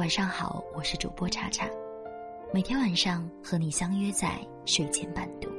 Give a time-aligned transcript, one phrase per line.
[0.00, 1.68] 晚上好，我是主播茶茶，
[2.54, 5.50] 每天晚上和你相约在睡前伴读。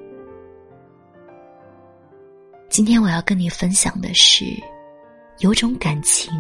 [2.68, 4.46] 今天我要跟你分享的是，
[5.42, 6.34] 有种感情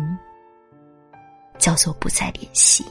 [1.59, 2.83] 叫做不再联系。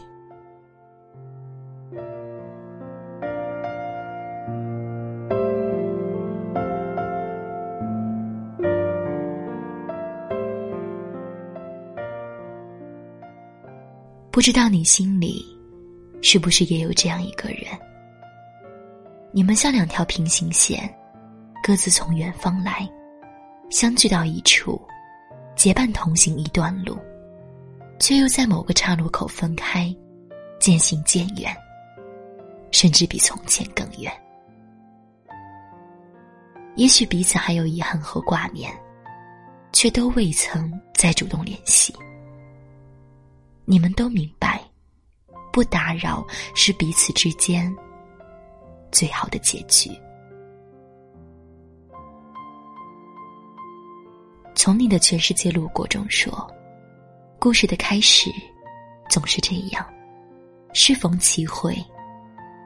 [14.40, 15.44] 不知道你心里
[16.22, 17.66] 是不是也有这样一个人？
[19.32, 20.90] 你们像两条平行线，
[21.62, 22.88] 各自从远方来，
[23.68, 24.80] 相聚到一处，
[25.54, 26.96] 结伴同行一段路，
[27.98, 29.94] 却又在某个岔路口分开，
[30.58, 31.54] 渐行渐远，
[32.70, 34.10] 甚至比从前更远。
[36.77, 38.72] 也许彼此还有遗憾和挂念，
[39.70, 41.94] 却都未曾再主动联系。
[43.70, 44.60] 你们都明白，
[45.52, 46.26] 不打扰
[46.56, 47.72] 是彼此之间
[48.90, 49.88] 最好的结局。
[54.56, 56.52] 从你的全世界路过中说，
[57.38, 58.28] 故事的开始
[59.08, 59.88] 总是这样，
[60.74, 61.72] 适逢其会，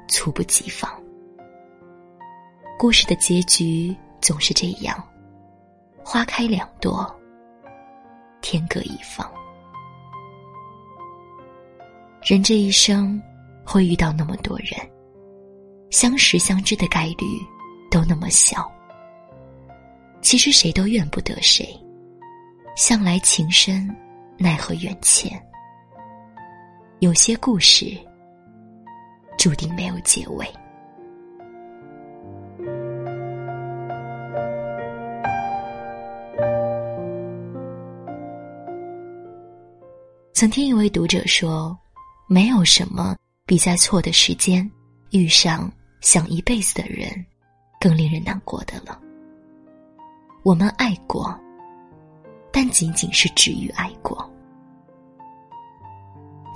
[0.09, 0.91] 猝不及防；
[2.79, 4.97] 故事的结局总是这样，
[6.03, 7.15] 花开两朵，
[8.41, 9.31] 天各一方。
[12.25, 13.23] 人这一生
[13.67, 14.71] 会遇到那么多人，
[15.91, 17.27] 相识相知的概率
[17.91, 18.67] 都那么小。
[20.23, 21.69] 其实谁都怨不得谁，
[22.77, 23.95] 向来情深，
[24.39, 25.31] 奈何缘浅。
[27.01, 27.95] 有些故事
[29.37, 30.47] 注定没有结尾。
[40.33, 41.79] 曾听一位读者说。
[42.27, 43.15] 没有什么
[43.47, 44.69] 比在错的时间
[45.11, 47.09] 遇上想一辈子的人
[47.81, 48.99] 更令人难过的了。
[50.43, 51.39] 我们爱过，
[52.51, 54.31] 但仅仅是止于爱过。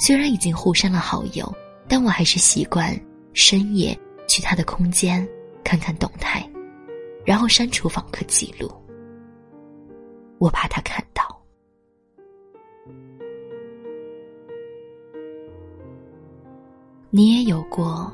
[0.00, 1.52] 虽然已经互删了好友，
[1.86, 2.98] 但我还是习惯
[3.32, 5.26] 深夜去他的空间
[5.62, 6.48] 看看动态，
[7.26, 8.72] 然后删除访客记录。
[10.38, 11.37] 我怕他看到。
[17.10, 18.12] 你也有过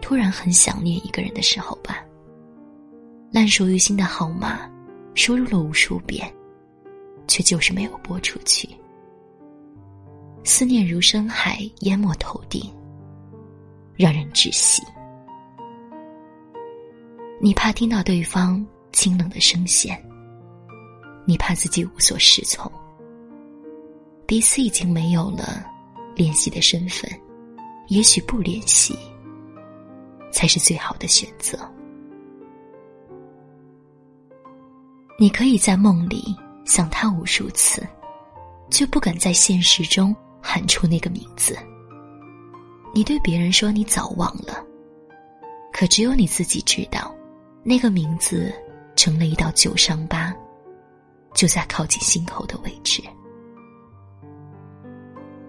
[0.00, 2.04] 突然很想念一个人的时候吧？
[3.30, 4.68] 烂熟于心的号码，
[5.14, 6.32] 输入了无数遍，
[7.28, 8.68] 却就是没有拨出去。
[10.42, 12.70] 思念如深海，淹没头顶，
[13.96, 14.82] 让人窒息。
[17.40, 19.96] 你怕听到对方清冷的声线，
[21.24, 22.70] 你怕自己无所适从，
[24.26, 25.64] 彼此已经没有了
[26.16, 27.08] 联系的身份。
[27.88, 28.98] 也许不联系，
[30.32, 31.58] 才是最好的选择。
[35.18, 36.34] 你可以在梦里
[36.64, 37.86] 想他无数次，
[38.70, 41.56] 却不敢在现实中喊出那个名字。
[42.92, 44.64] 你对别人说你早忘了，
[45.72, 47.14] 可只有你自己知道，
[47.62, 48.52] 那个名字
[48.96, 50.34] 成了一道旧伤疤，
[51.34, 53.02] 就在靠近心口的位置。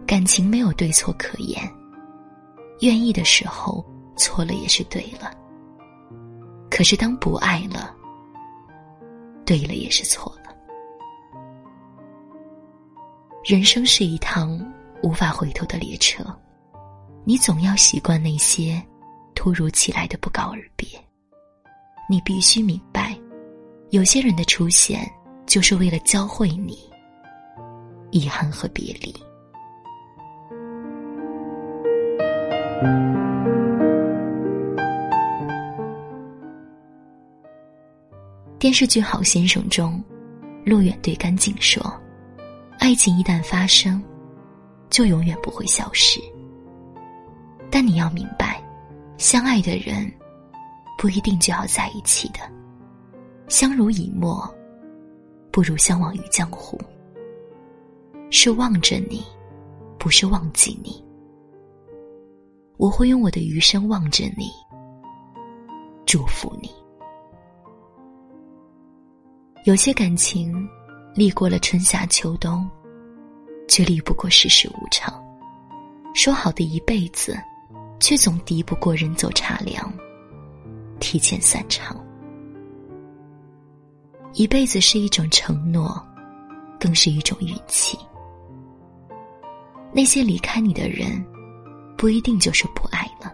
[0.05, 1.59] 感情没有对错可言。
[2.81, 5.31] 愿意的时候，错了也是对了。
[6.69, 7.95] 可是当不爱了，
[9.45, 10.53] 对了也是错了。
[13.45, 14.59] 人生是一趟
[15.03, 16.25] 无法回头的列车，
[17.23, 18.81] 你总要习惯那些
[19.35, 20.87] 突如其来的不告而别。
[22.09, 23.17] 你必须明白，
[23.91, 25.09] 有些人的出现
[25.45, 26.91] 就是为了教会你
[28.11, 29.15] 遗憾和别离。
[38.65, 40.03] 电视剧《好先生》中，
[40.65, 41.83] 陆远对甘静说
[42.81, 44.03] ：“爱情一旦发生，
[44.89, 46.19] 就永远不会消失。
[47.69, 48.59] 但你要明白，
[49.19, 50.11] 相爱的人
[50.97, 52.39] 不一定就要在一起的。
[53.47, 54.43] 相濡以沫，
[55.51, 56.75] 不如相忘于江湖。
[58.31, 59.23] 是望着你，
[59.99, 61.05] 不是忘记你。”
[62.77, 64.49] 我会用我的余生望着你，
[66.03, 66.67] 祝福你。
[69.65, 70.69] 有些感情，
[71.15, 72.69] 历过了春夏秋冬，
[73.67, 75.11] 却历不过世事无常。
[76.13, 77.35] 说好的一辈子，
[77.99, 79.91] 却总敌不过人走茶凉，
[80.99, 81.99] 提前散场。
[84.35, 85.99] 一辈子是一种承诺，
[86.79, 87.97] 更是一种运气。
[89.91, 91.25] 那些离开你的人。
[91.97, 93.33] 不一定就是不爱了，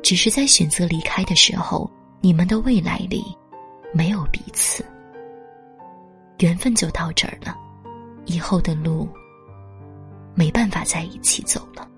[0.00, 1.90] 只是在选择离开的时候，
[2.20, 3.24] 你们的未来里
[3.92, 4.86] 没有彼此，
[6.38, 7.56] 缘分就到这儿了，
[8.26, 9.08] 以后的路
[10.34, 11.88] 没办法在一起走了，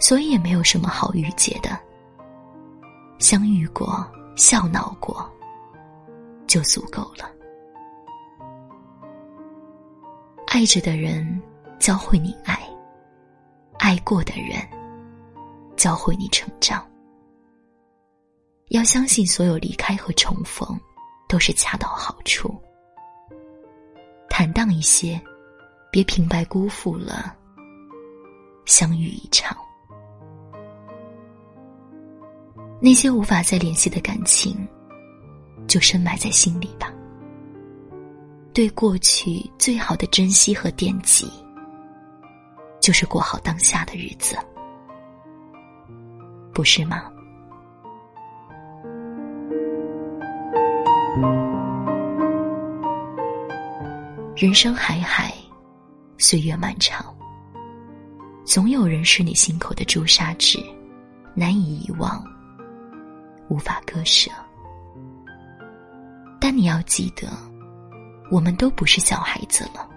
[0.00, 1.78] 所以也没有什么好郁结的，
[3.18, 5.28] 相遇过，笑闹过，
[6.46, 7.30] 就足够了。
[10.48, 11.40] 爱着的人
[11.78, 12.58] 教会你爱，
[13.78, 14.58] 爱过的人
[15.76, 16.84] 教会你成长。
[18.70, 20.66] 要相信，所有离开和重逢
[21.28, 22.54] 都是恰到好处。
[24.28, 25.20] 坦荡一些，
[25.90, 27.34] 别平白辜负了
[28.66, 29.56] 相遇一场。
[32.78, 34.68] 那些无法再联系的感情，
[35.66, 36.92] 就深埋在心里吧。
[38.52, 41.26] 对过去最好的珍惜和惦记，
[42.80, 44.36] 就是过好当下的日子，
[46.52, 47.10] 不是吗？
[54.34, 55.32] 人生海海，
[56.18, 57.14] 岁月漫长，
[58.44, 60.58] 总有人是你心口的朱砂痣，
[61.34, 62.22] 难以遗忘，
[63.48, 64.30] 无法割舍。
[66.38, 67.28] 但你要记得。
[68.28, 69.88] 我们都不是小孩子了，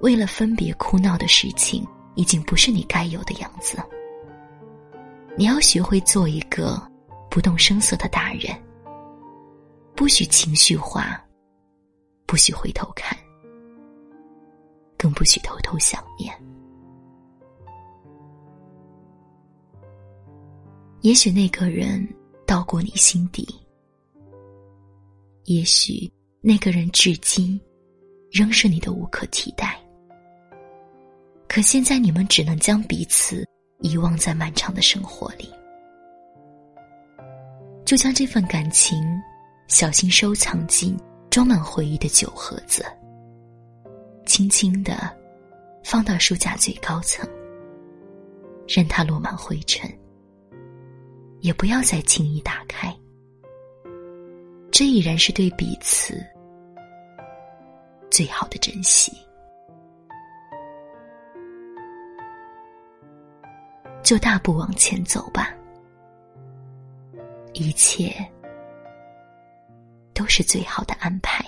[0.00, 3.76] 为了分别哭闹的事情，已经不是你该有的样子。
[5.36, 6.82] 你要学会做一个
[7.30, 8.58] 不动声色的大人，
[10.00, 11.22] 不许情绪化，
[12.24, 13.14] 不许回头看，
[14.96, 16.34] 更不许偷偷想念。
[21.02, 22.02] 也许那个人
[22.46, 23.46] 到过你心底，
[25.44, 26.10] 也许。
[26.40, 27.60] 那个人至今
[28.32, 29.78] 仍是你的无可替代，
[31.46, 33.46] 可现在你们只能将彼此
[33.80, 35.46] 遗忘在漫长的生活里，
[37.84, 38.98] 就将这份感情
[39.70, 40.98] 小心收藏进
[41.30, 42.84] 装满回忆的酒盒子，
[44.26, 45.16] 轻轻的
[45.84, 47.24] 放到书架最高层，
[48.66, 49.88] 任它落满灰尘，
[51.38, 52.92] 也不要再轻易打开。
[54.72, 56.20] 这已然是对彼此
[58.10, 59.12] 最好的珍惜，
[64.02, 65.54] 就大步往前走吧，
[67.52, 68.12] 一切
[70.40, 71.44] 是最好的安排。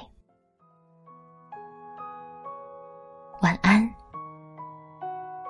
[3.41, 3.91] 晚安，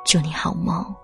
[0.05, 0.95] 祝你好梦。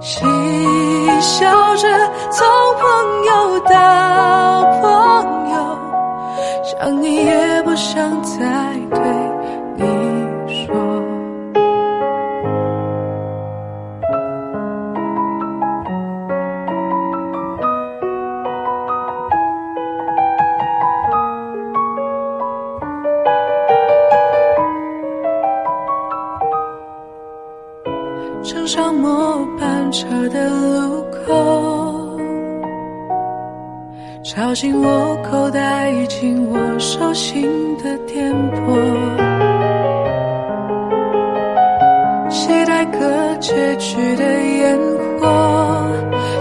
[0.00, 0.20] 嬉
[1.20, 1.88] 笑着
[2.30, 2.46] 从
[2.78, 5.54] 朋友到朋友，
[6.64, 8.69] 想你也不想再
[29.90, 32.18] 车的路口，
[34.22, 38.60] 吵醒我口袋，已经我手心的颠簸，
[42.30, 44.78] 期待个结局的烟
[45.20, 45.26] 火，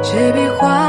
[0.04, 0.89] 借笔画